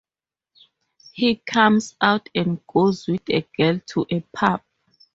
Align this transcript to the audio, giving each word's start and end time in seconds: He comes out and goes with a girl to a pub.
He 1.11 1.35
comes 1.35 1.95
out 2.01 2.27
and 2.33 2.59
goes 2.65 3.07
with 3.07 3.21
a 3.29 3.47
girl 3.55 3.81
to 3.89 4.07
a 4.09 4.21
pub. 4.35 4.63